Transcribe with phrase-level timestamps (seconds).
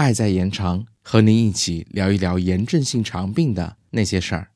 [0.00, 4.48] 爱在延长，和您一起聊一聊炎症性肠病的那些事儿。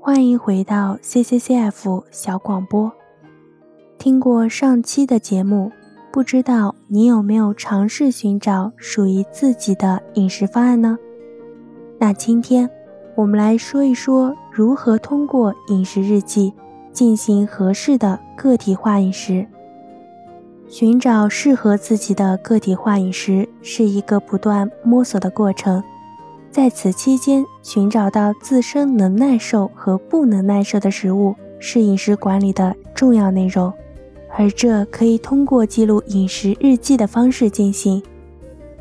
[0.00, 2.90] 欢迎回到 CCCF 小广播。
[3.98, 5.70] 听过上期的节目，
[6.10, 10.96] 不知道你有没有尝试寻找属于自己的饮食方案呢？
[12.00, 12.70] 那今天
[13.14, 16.54] 我们来说一说如何通过饮食日记
[16.90, 19.46] 进行合适的个体化饮食。
[20.70, 25.82] 寻找适合自己的个体化饮食是一个不断摸索的过程。
[26.50, 33.72] 在此期间，寻找到自身能耐受和不能耐受的食物是饮食管理的重要内容，
[34.36, 38.02] 而这可以通过记录饮食日记的方式进行。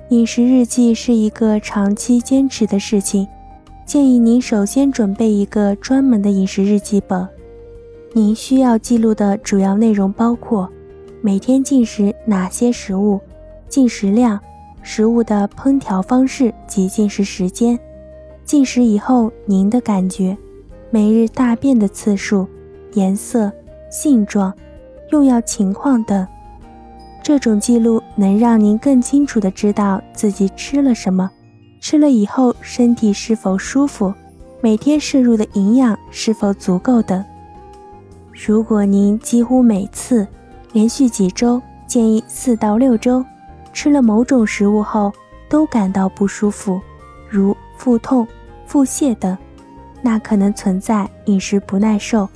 [0.09, 3.25] 饮食日记是一个长期坚持的事情，
[3.85, 7.27] 建议您首先准备一个专门的饮食日记本。
[8.13, 10.69] 您需要记录的主要内容包括
[11.21, 13.19] 每天进食哪些食物，
[13.67, 14.39] 进食量。
[14.83, 17.77] 食物的烹调方式及进食时间，
[18.45, 20.37] 进食以后您的感觉，
[20.89, 22.47] 每日大便的次数、
[22.93, 23.51] 颜色、
[23.91, 24.53] 性状、
[25.11, 26.25] 用药情况等。
[27.21, 31.29] 这种记录能让您更清楚地知道自己吃了什么，
[31.81, 34.13] 吃了以后身体是否舒服，
[34.61, 37.21] 每天摄入的营养是否足够等。
[38.31, 40.25] 如果您几乎每次、
[40.73, 43.23] 连续几周，建议四到六周。
[43.73, 45.13] 吃了某种食物后
[45.47, 46.81] 都感到不舒服，
[47.29, 48.27] 如腹痛、
[48.65, 49.37] 腹泻等，
[50.01, 52.27] 那可能存在饮食不耐受。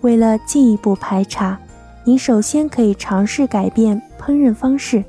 [0.00, 1.58] 为了进一步排查，
[2.04, 5.04] 您首先可以尝试改变烹饪方式，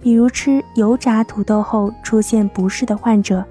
[0.00, 3.44] 比如吃油炸土豆后出现不适的患者，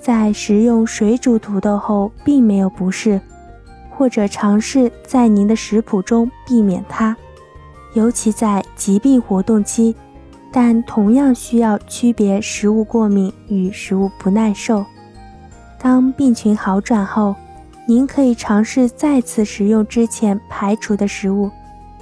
[0.00, 3.20] 在食用水煮土豆后并没有不适，
[3.88, 7.16] 或者尝试在您的食谱中避免它，
[7.94, 9.94] 尤其在疾病活动期。
[10.54, 14.84] 但同样需要区别食物过敏与食物不耐受。
[15.78, 17.34] 当病情好转后，
[17.88, 21.50] 您可以尝试再次食用之前排除的食物，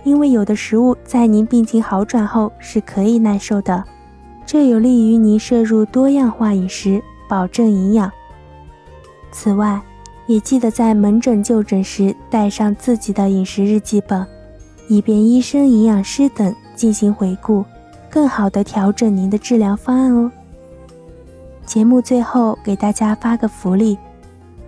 [0.02, 3.84] 因为有的食物在您病情好转后是可以耐受的。
[4.44, 8.10] 这有利于您摄入多样化饮食，保证营养。
[9.30, 9.80] 此外，
[10.26, 14.26] 也记得在门诊就诊时带上自己的饮食日记本，
[14.90, 17.64] 以便医生、营养师等进行回顾。
[18.10, 20.28] 更好的调整您的治疗方案哦。
[21.64, 23.96] 节目最后给大家发个福利，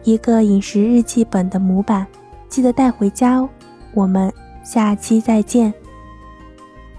[0.04, 2.06] 一个饮食日记本的模板，
[2.48, 3.48] 记得带回家哦。
[3.92, 5.74] 我们下期再见。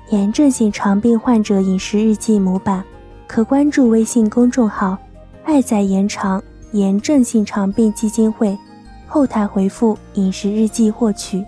[0.09, 2.84] 炎症性肠病患者饮食日记模板，
[3.25, 4.97] 可关注微信公众号
[5.45, 8.57] “爱在延长炎症性肠病基金会”，
[9.07, 11.41] 后台回复“饮食日记”获取。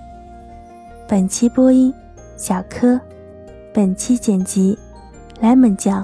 [1.07, 1.93] 本期播音：
[2.35, 2.99] 小柯。
[3.71, 4.75] 本期剪辑。
[5.39, 6.03] lemon 酱。